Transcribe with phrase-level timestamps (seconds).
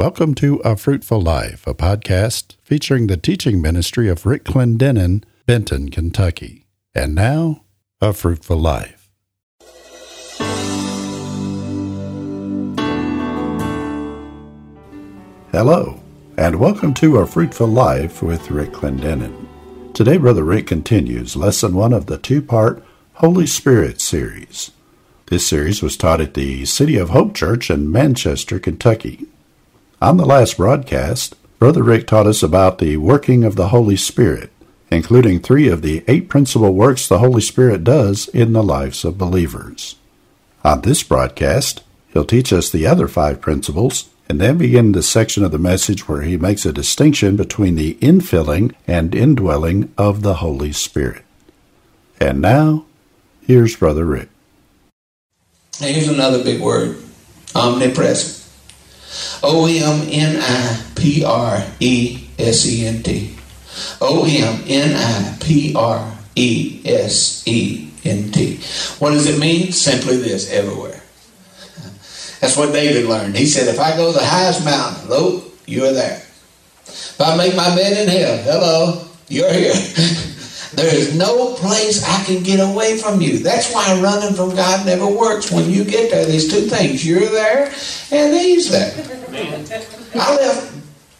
[0.00, 5.88] Welcome to A Fruitful Life, a podcast featuring the teaching ministry of Rick Clendenen, Benton,
[5.88, 6.66] Kentucky.
[6.94, 7.64] And now,
[8.00, 9.10] A Fruitful Life.
[15.50, 16.00] Hello,
[16.36, 19.48] and welcome to A Fruitful Life with Rick Clendenen.
[19.94, 22.84] Today, Brother Rick continues lesson one of the two part
[23.14, 24.70] Holy Spirit series.
[25.26, 29.26] This series was taught at the City of Hope Church in Manchester, Kentucky.
[30.00, 34.52] On the last broadcast, Brother Rick taught us about the working of the Holy Spirit,
[34.92, 39.18] including three of the eight principal works the Holy Spirit does in the lives of
[39.18, 39.96] believers.
[40.64, 45.42] On this broadcast, he'll teach us the other five principles and then begin the section
[45.42, 50.34] of the message where he makes a distinction between the infilling and indwelling of the
[50.34, 51.24] Holy Spirit.
[52.20, 52.84] And now,
[53.44, 54.28] here's Brother Rick.
[55.78, 57.02] Here's another big word
[57.56, 58.37] omnipresent.
[59.42, 63.36] O M N I P R E S E N T.
[64.00, 68.56] O M N I P R E S E N T.
[68.98, 69.72] What does it mean?
[69.72, 71.02] Simply this everywhere.
[72.40, 73.36] That's what David learned.
[73.36, 76.22] He said, If I go to the highest mountain, lo, you are there.
[76.86, 79.74] If I make my bed in hell, hello, you're here.
[80.72, 83.38] There is no place I can get away from you.
[83.38, 85.50] That's why running from God never works.
[85.50, 87.06] When you get there, there's two things.
[87.06, 87.72] You're there
[88.12, 88.92] and He's there.
[90.14, 90.78] I left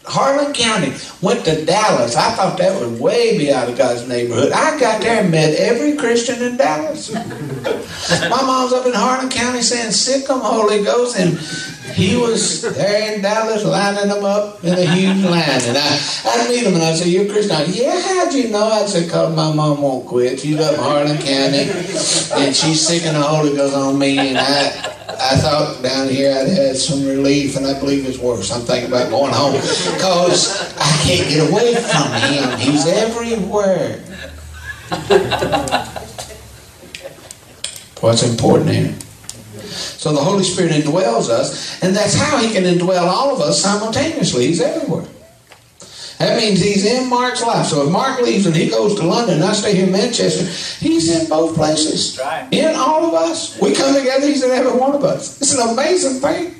[0.09, 2.17] Harlan County, went to Dallas.
[2.17, 4.53] I thought that was way be out of God's neighborhood.
[4.53, 7.13] I got there and met every Christian in Dallas.
[8.31, 11.19] My mom's up in Harlan County saying, Sick them, Holy Ghost.
[11.19, 11.39] And
[11.99, 15.43] he was there in Dallas lining them up in a huge line.
[15.49, 17.65] And I, I'd meet him and I'd say, You're Christian?
[17.67, 18.69] Yeah, how'd you know?
[18.69, 20.39] I'd say, Because my mom won't quit.
[20.39, 21.69] She's up in Harlan County
[22.41, 24.17] and she's sick and the Holy Ghost on me.
[24.17, 24.69] And I,
[25.09, 28.53] I thought down here I'd had some relief, and I believe it's worse.
[28.53, 32.59] I'm thinking about going home because I can't get away from him.
[32.61, 33.99] He's everywhere.
[38.01, 38.95] What's important here?
[39.79, 43.63] So the Holy Spirit indwells us, and that's how He can indwell all of us
[43.63, 44.47] simultaneously.
[44.49, 45.07] He's everywhere.
[46.19, 47.67] That means he's in Mark's life.
[47.67, 50.45] So if Mark leaves and he goes to London, and I stay here in Manchester,
[50.85, 52.19] he's in both places.
[52.19, 52.49] Right.
[52.51, 53.59] In all of us.
[53.61, 55.41] We come together, he's in every one of us.
[55.41, 56.57] It's an amazing thing.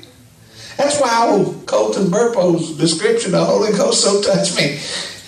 [0.77, 4.79] That's why old Colton Burpo's description of the Holy Ghost so touched me.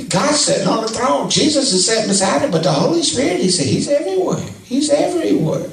[0.07, 1.30] God's sitting on the throne.
[1.30, 4.41] Jesus is sitting beside him, but the Holy Spirit, he said, he's everywhere.
[4.63, 5.68] He's everywhere.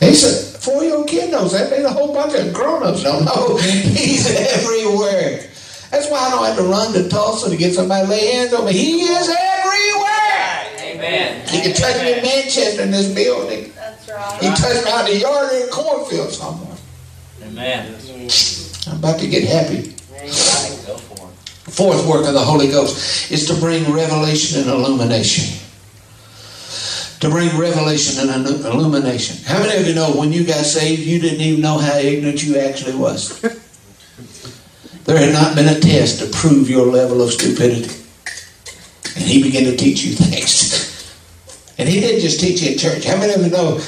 [0.00, 0.08] Yeah.
[0.08, 1.70] He said, four-year-old kid knows that.
[1.70, 3.56] There's a whole bunch of grown-ups don't know.
[3.58, 5.46] He's everywhere.
[5.90, 8.54] That's why I don't have to run to Tulsa to get somebody to lay hands
[8.54, 8.72] on me.
[8.72, 10.66] He is everywhere.
[10.78, 11.48] Amen.
[11.48, 13.72] He can touch me in Manchester in this building.
[13.74, 14.40] That's right.
[14.40, 16.76] He touched me out in the yard in a cornfield somewhere.
[17.42, 17.96] Amen.
[18.86, 19.94] I'm about to get happy.
[20.86, 21.72] Go for it.
[21.72, 25.58] Fourth work of the Holy Ghost is to bring revelation and illumination.
[27.20, 29.44] To bring revelation and illumination.
[29.44, 32.42] How many of you know when you got saved, you didn't even know how ignorant
[32.42, 33.42] you actually was?
[35.04, 37.92] There had not been a test to prove your level of stupidity.
[39.16, 41.12] And he began to teach you things.
[41.78, 43.06] And he didn't just teach you in church.
[43.06, 43.80] How many of you know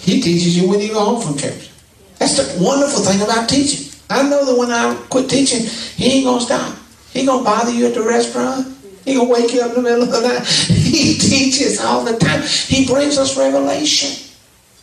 [0.00, 1.70] he teaches you when you go home from church?
[2.18, 3.90] That's the wonderful thing about teaching.
[4.10, 5.62] I know that when I quit teaching,
[5.96, 6.76] he ain't gonna stop.
[7.12, 8.75] He gonna bother you at the restaurant.
[9.06, 10.46] He gonna wake you up in the middle of the night.
[10.86, 12.42] He teaches all the time.
[12.42, 14.34] He brings us revelation.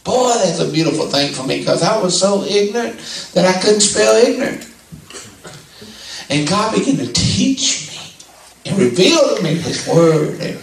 [0.06, 2.96] Boy, that's a beautiful thing for me because I was so ignorant
[3.34, 4.70] that I couldn't spell ignorant.
[6.30, 10.40] And God began to teach me and reveal to me His Word.
[10.40, 10.58] And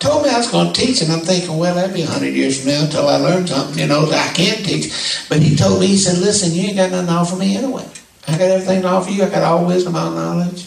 [0.00, 2.34] told me I was going to teach, and I'm thinking, well, that'd be a hundred
[2.34, 5.26] years from now until I learn something, you know, that I can teach.
[5.28, 7.86] But He told me, He said, listen, you ain't got nothing to offer me anyway.
[8.26, 9.22] I got everything to offer you.
[9.22, 10.66] I got all wisdom, all knowledge.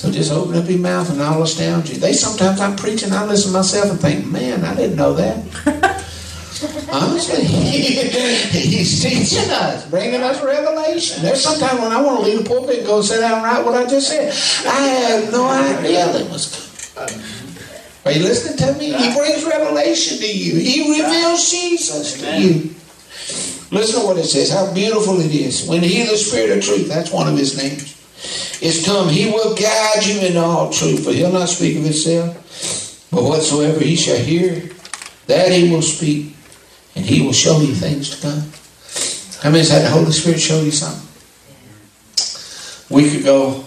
[0.00, 1.96] So just open up your mouth and I'll astound you.
[1.96, 5.36] They sometimes I'm preaching, I listen to myself and think, man, I didn't know that.
[6.90, 11.20] Honestly, he's teaching us, bringing us revelation.
[11.20, 13.62] There's sometimes when I want to leave the pulpit and go sit down and write
[13.62, 14.32] what I just said.
[14.66, 17.22] I have no idea that was coming.
[18.06, 18.94] Are you listening to me?
[18.94, 20.58] He brings revelation to you.
[20.58, 22.74] He reveals Jesus to you.
[23.70, 25.68] Listen to what it says, how beautiful it is.
[25.68, 27.99] When he, the Spirit of truth, that's one of his names,
[28.60, 33.08] is come, he will guide you in all truth, for he'll not speak of himself,
[33.10, 34.70] but whatsoever he shall hear,
[35.26, 36.34] that he will speak,
[36.94, 38.52] and he will show you things to come.
[39.42, 41.08] How many's had the Holy Spirit show you something?
[42.90, 43.64] A week ago,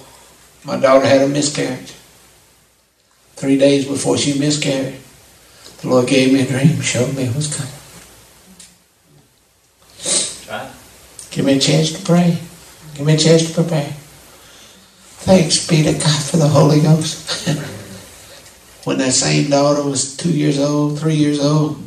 [0.64, 1.94] my daughter had a miscarriage.
[3.36, 5.00] Three days before she miscarried,
[5.82, 7.74] the Lord gave me a dream, showed me it was coming.
[11.32, 12.38] Give me a chance to pray.
[12.94, 13.92] Give me a chance to prepare.
[15.24, 17.48] Thanks be to God for the Holy Ghost.
[18.84, 21.82] when that same daughter was two years old, three years old,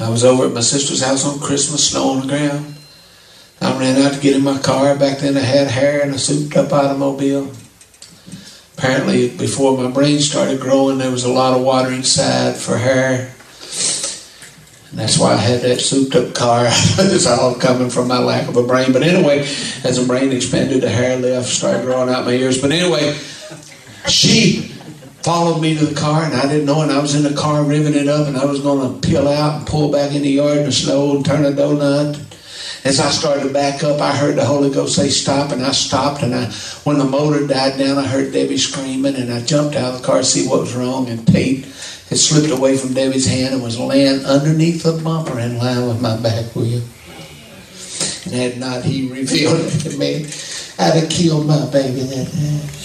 [0.00, 2.74] I was over at my sister's house on Christmas, snow on the ground.
[3.60, 4.96] I ran out to get in my car.
[4.96, 7.52] Back then I had hair and a souped up automobile.
[8.78, 13.35] Apparently, before my brain started growing, there was a lot of water inside for hair.
[14.96, 16.64] And that's why I had that souped up car.
[16.70, 18.94] it's all coming from my lack of a brain.
[18.94, 19.40] But anyway,
[19.84, 22.62] as the brain expanded, the hair left, started growing out my ears.
[22.62, 23.12] But anyway,
[24.08, 24.72] she
[25.22, 26.80] followed me to the car, and I didn't know.
[26.80, 29.28] And I was in the car riveting it up, and I was going to peel
[29.28, 32.16] out and pull back in the yard in the snow and turn a donut.
[32.86, 35.72] As I started to back up, I heard the Holy Ghost say, Stop, and I
[35.72, 36.22] stopped.
[36.22, 36.46] And I,
[36.84, 40.06] when the motor died down, I heard Debbie screaming, and I jumped out of the
[40.06, 41.10] car to see what was wrong.
[41.10, 41.66] And Tate
[42.08, 46.00] had slipped away from Debbie's hand and was laying underneath the bumper in line with
[46.00, 46.82] my back wheel.
[48.24, 50.26] And had not he revealed it to me,
[50.78, 52.76] I'd have killed my baby that day.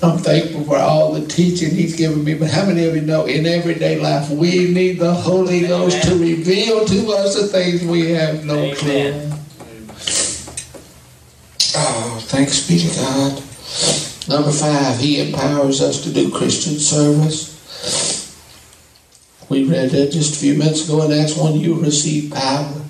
[0.00, 2.34] I'm thankful for all the teaching He's given me.
[2.34, 6.16] But how many of you know in everyday life we need the Holy Ghost to
[6.16, 8.76] reveal to us the things we have no Amen.
[8.76, 9.30] clue?
[11.74, 13.42] Oh, thanks be to God.
[14.28, 17.56] Number five, He empowers us to do Christian service.
[19.48, 21.54] We read that just a few minutes ago in Acts 1.
[21.58, 22.82] You'll receive power.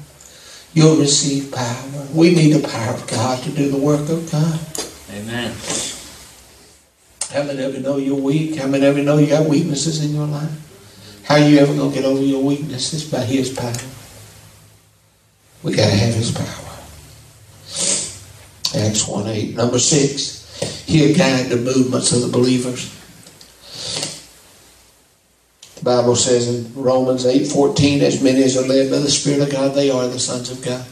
[0.74, 2.08] You'll receive power.
[2.12, 4.58] We need the power of God to do the work of God.
[5.14, 5.54] Amen.
[7.30, 8.56] How many of you know you're weak?
[8.56, 10.50] How many of you know you got weaknesses in your life?
[11.22, 13.08] How are you ever going to get over your weaknesses?
[13.08, 13.72] By His power.
[15.62, 16.64] We got to have His power.
[18.82, 19.54] Acts 1 8.
[19.54, 20.37] Number 6.
[20.88, 22.88] He'll guide the movements of the believers.
[25.76, 29.42] The Bible says in Romans 8 14, as many as are led by the Spirit
[29.42, 30.86] of God, they are the sons of God.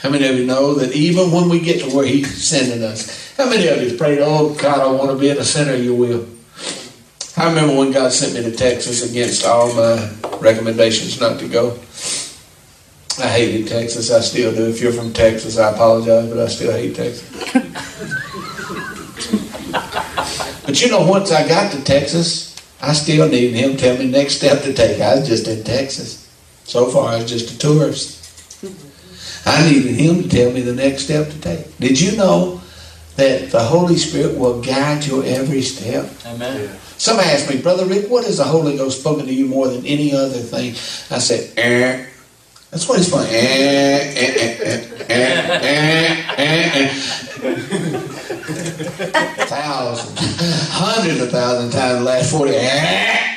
[0.00, 3.32] How many of you know that even when we get to where He's sending us,
[3.36, 5.84] how many of you prayed, Oh God, I want to be in the center of
[5.84, 6.26] your will?
[7.36, 11.78] I remember when God sent me to Texas against all my recommendations not to go.
[13.18, 14.10] I hated Texas.
[14.10, 14.68] I still do.
[14.68, 17.54] If you're from Texas, I apologize, but I still hate Texas.
[20.74, 24.10] but you know, once I got to Texas, I still needed him to tell me
[24.10, 25.00] next step to take.
[25.00, 26.28] I was just in Texas.
[26.64, 28.66] So far, I was just a tourist.
[29.46, 31.78] I needed him to tell me the next step to take.
[31.78, 32.60] Did you know
[33.14, 36.10] that the Holy Spirit will guide your every step?
[36.26, 36.76] Amen.
[36.98, 39.86] Somebody asked me, Brother Rick, what has the Holy Ghost spoken to you more than
[39.86, 40.72] any other thing?
[41.16, 42.04] I said, eh.
[42.72, 42.98] That's what.
[42.98, 46.90] Eh, eh, eh, eh, eh, eh,
[47.44, 48.00] eh.
[49.48, 50.18] Thousands,
[50.70, 52.52] hundreds of thousands of times the last 40.
[52.52, 52.56] Eh,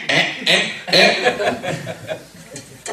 [0.09, 2.17] eh, eh, eh.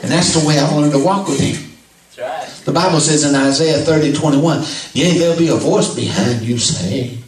[0.02, 1.72] And that's the way I wanted to walk with him.
[2.16, 2.46] Right.
[2.64, 7.18] The Bible says in Isaiah 30, 21, Yea, there'll be a voice behind you saying,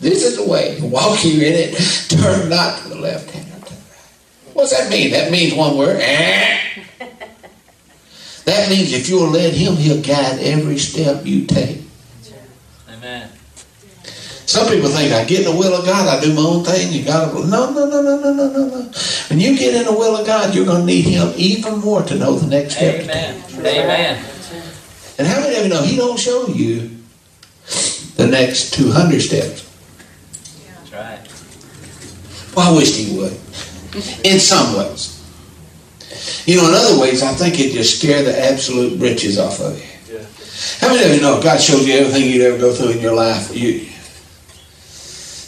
[0.00, 1.76] This is the way, walk you in it,
[2.08, 4.54] turn not to the left hand or to the right.
[4.54, 5.12] What's that mean?
[5.12, 5.98] That means one word.
[6.00, 6.58] eh.
[8.44, 11.81] That means if you'll let him, he'll guide every step you take.
[14.46, 16.92] Some people think I get in the will of God, I do my own thing.
[16.92, 18.92] You got to no, no, no, no, no, no, no, no.
[19.28, 22.02] When you get in the will of God, you're going to need Him even more
[22.02, 23.04] to know the next step.
[23.04, 23.42] Amen.
[23.58, 24.24] Amen.
[25.18, 26.90] And how many of you know He don't show you
[28.16, 29.68] the next 200 steps?
[30.66, 31.20] That's right.
[32.56, 33.38] Well, I wished He would.
[34.24, 35.18] In some ways.
[36.46, 39.78] You know, in other ways, I think it just scare the absolute britches off of
[39.78, 39.86] you.
[40.78, 43.00] How many of you know if God shows you everything you'd ever go through in
[43.00, 43.88] your life, you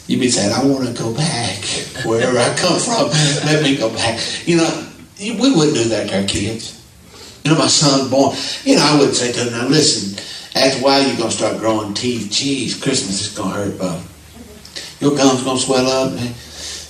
[0.07, 1.63] you'd be saying, I want to go back
[2.05, 3.09] wherever I come from.
[3.45, 4.19] Let me go back.
[4.45, 4.87] You know,
[5.19, 6.81] we wouldn't do that to our kids.
[7.43, 8.35] You know, my son born.
[8.63, 10.17] You know, I wouldn't say to him, now listen,
[10.55, 12.29] after a while you're going to start growing teeth.
[12.31, 14.03] Jeez, Christmas is going to hurt, Bob.
[14.99, 16.13] Your gums going to swell up.
[16.13, 16.33] man.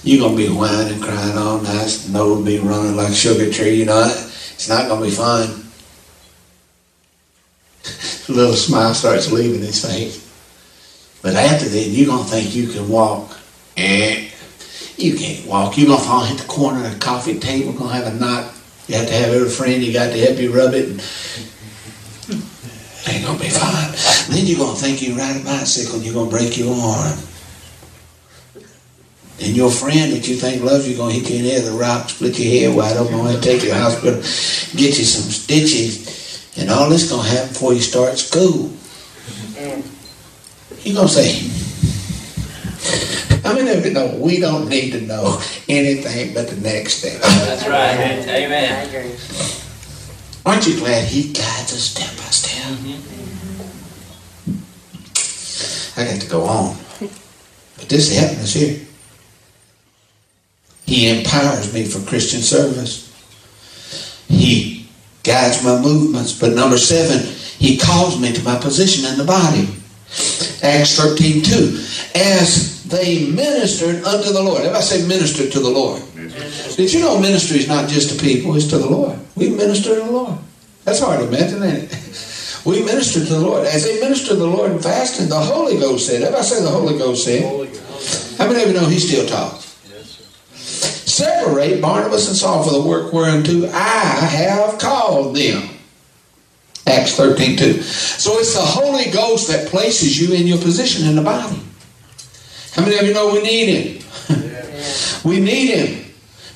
[0.03, 2.05] You're going to be whining and crying all night.
[2.10, 3.75] Nose be running like sugar tree.
[3.75, 5.63] You know, it's not going to be fun.
[8.29, 10.25] A little smile starts leaving his face.
[11.25, 13.36] But after that, you're going to think you can walk.
[13.77, 14.29] Eh.
[14.96, 15.75] You can't walk.
[15.75, 17.74] You're going to fall hit the corner of the coffee table.
[17.74, 18.53] going to have a knot.
[18.88, 20.86] You have to have every friend you got to help you rub it.
[20.86, 21.01] And
[23.10, 24.36] ain't going to be fine.
[24.36, 26.75] Then you're going to think you ride a bicycle and you're going to break your
[26.75, 27.17] arm.
[29.41, 31.63] And your friend that you think loves you going to hit you in the head
[31.63, 34.22] with a rock, split your head wide open, to take you to the hospital,
[34.77, 38.72] get you some stitches, and all this going to happen before you start school.
[40.86, 41.42] You're going to say,
[43.44, 47.20] I mean, if you know, we don't need to know anything but the next step.
[47.22, 47.98] That's right.
[48.30, 48.88] I Amen.
[48.88, 49.15] agree.
[50.46, 52.72] Aren't you glad He guides us step by step?
[52.77, 53.01] Mm-hmm.
[56.00, 56.77] I got to go on.
[57.00, 58.86] But this is helping us here.
[60.86, 63.12] He empowers me for Christian service.
[64.27, 64.88] He
[65.24, 66.39] guides my movements.
[66.39, 67.25] But number seven,
[67.58, 69.68] He calls me to my position in the body.
[70.63, 71.86] Acts 13 2.
[72.15, 74.60] As they ministered unto the Lord.
[74.60, 76.01] Everybody say ministered to the Lord.
[76.75, 79.17] Did you know ministry is not just to people, it's to the Lord.
[79.36, 80.38] We minister to the Lord.
[80.84, 82.22] That's hard to imagine, ain't it?
[82.65, 83.67] We minister to the Lord.
[83.67, 86.69] As they minister to the Lord in fasting, the Holy Ghost said, everybody say the
[86.69, 87.43] Holy Ghost said.
[88.39, 89.65] How many of you know he still talks?
[90.55, 95.75] Separate Barnabas and Saul for the work whereunto I have called them.
[96.88, 97.82] Acts 13 2.
[97.82, 101.60] So it's the Holy Ghost that places you in your position in the body.
[102.74, 104.04] How many of you know we need him?
[105.24, 106.06] we need him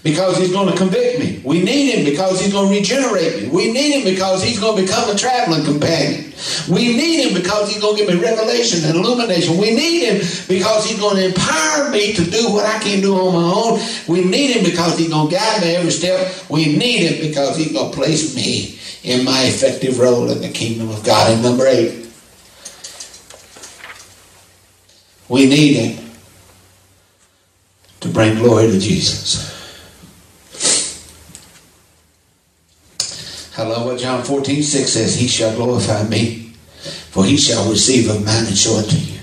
[0.03, 1.41] because he's going to convict me.
[1.43, 3.49] We need him because he's going to regenerate me.
[3.49, 6.31] We need him because he's going to become a traveling companion.
[6.69, 9.57] We need him because he's going to give me revelation and illumination.
[9.57, 10.17] We need him
[10.47, 13.79] because he's going to empower me to do what I can't do on my own.
[14.07, 16.49] We need him because he's going to guide me every step.
[16.49, 20.49] We need him because he's going to place me in my effective role in the
[20.49, 21.31] kingdom of God.
[21.31, 22.07] And number eight,
[25.27, 26.09] we need him
[28.01, 29.57] to bring glory to Jesus.
[33.57, 35.15] I love what John 14, 6 says.
[35.15, 36.53] He shall glorify me,
[37.11, 39.19] for he shall receive of mine and show it to you.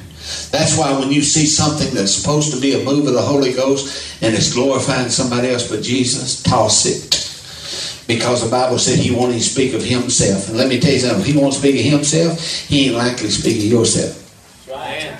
[0.50, 3.52] That's why when you see something that's supposed to be a move of the Holy
[3.52, 7.15] Ghost and it's glorifying somebody else but Jesus, toss it.
[8.06, 10.48] Because the Bible said he won't even speak of himself.
[10.48, 13.26] And let me tell you something, if he won't speak of himself, he ain't likely
[13.26, 14.22] to speak of yourself.
[14.70, 15.16] Right.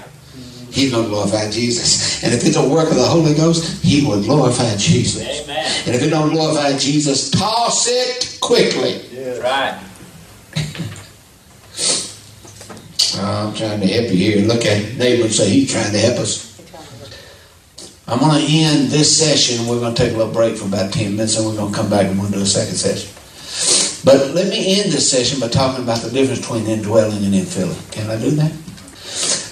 [0.71, 2.23] He's going to glorify Jesus.
[2.23, 5.23] And if it's a work of the Holy Ghost, he will glorify Jesus.
[5.23, 5.66] Amen.
[5.87, 9.00] And if it don't glorify Jesus, toss it quickly.
[9.11, 9.38] Yeah.
[9.38, 9.83] Right.
[13.19, 14.47] I'm trying to help you here.
[14.47, 16.46] Look at neighbor and say, he's trying to help us.
[18.09, 19.67] I'm going to end this session.
[19.67, 21.77] We're going to take a little break for about 10 minutes and we're going to
[21.77, 23.11] come back and we'll do a second session.
[24.05, 27.91] But let me end this session by talking about the difference between indwelling and infilling.
[27.91, 28.53] Can I do that?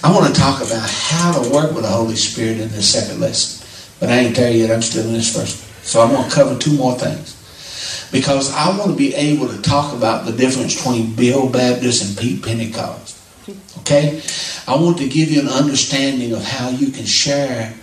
[0.04, 3.20] I want to talk about how to work with the Holy Spirit in this second
[3.20, 3.66] lesson.
[3.98, 4.70] But I ain't there yet.
[4.70, 5.56] I'm still in this first.
[5.84, 7.40] So I'm going to cover two more things.
[8.12, 12.16] Because I want to be able to talk about the difference between Bill Baptist and
[12.16, 13.18] Pete Pentecost.
[13.78, 14.22] Okay?
[14.68, 17.74] I want to give you an understanding of how you can share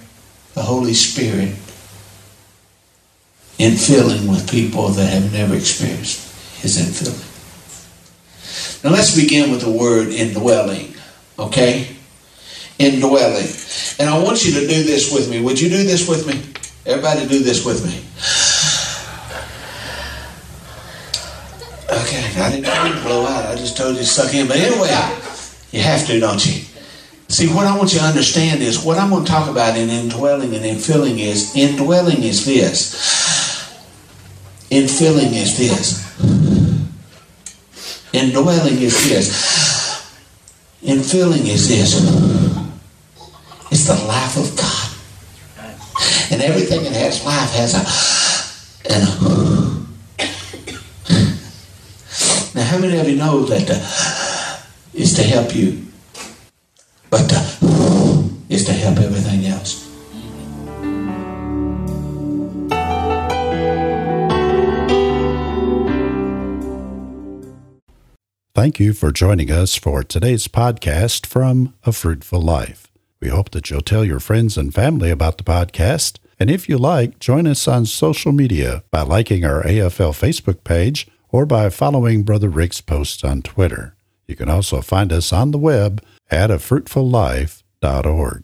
[0.54, 1.56] the Holy Spirit
[3.58, 7.28] in filling with people that have never experienced His infilling.
[8.84, 10.96] Now let's begin with the word indwelling.
[11.38, 11.96] Okay?
[12.80, 13.48] Indwelling.
[14.00, 15.42] And I want you to do this with me.
[15.42, 16.42] Would you do this with me?
[16.86, 18.02] Everybody do this with me.
[21.92, 23.46] Okay, I didn't blow out.
[23.46, 24.48] I just told you to suck in.
[24.48, 24.90] But anyway,
[25.72, 26.64] you have to, don't you?
[27.32, 29.90] See, what I want you to understand is what I'm going to talk about in
[29.90, 32.94] indwelling and infilling is indwelling is this.
[34.70, 36.02] Infilling is this.
[38.14, 40.14] Indwelling is this.
[40.84, 41.96] Infilling is this.
[43.72, 44.88] It's the life of God.
[46.32, 49.72] And everything that has life has a and a
[52.54, 53.70] now, how many of you know that
[54.94, 55.86] is to help you,
[57.12, 59.88] but uh, is to help everything else?
[68.56, 72.88] Thank you for joining us for today's podcast from A Fruitful Life.
[73.20, 76.18] We hope that you'll tell your friends and family about the podcast.
[76.40, 81.08] And if you like, join us on social media by liking our AFL Facebook page
[81.30, 83.96] or by following Brother Rick's posts on Twitter.
[84.28, 88.44] You can also find us on the web at afruitfullife.org.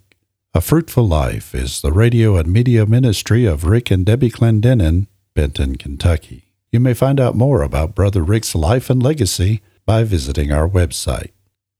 [0.53, 5.75] A Fruitful Life is the radio and media ministry of Rick and Debbie Clendenen, Benton,
[5.77, 6.53] Kentucky.
[6.71, 11.31] You may find out more about Brother Rick's life and legacy by visiting our website.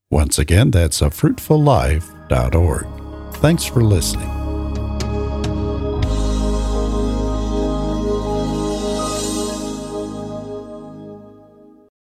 [0.10, 2.88] Once again, that's afruitfullife.org.
[3.36, 4.37] Thanks for listening.